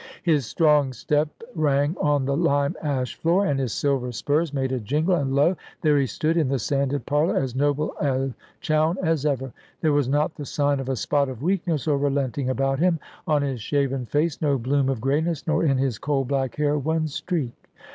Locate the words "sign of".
10.47-10.89